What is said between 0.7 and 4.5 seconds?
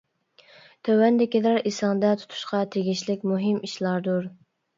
تۆۋەندىكىلەر ئېسىڭدە تۇتۇشقا تېگىشلىك مۇھىم ئىشلاردۇر.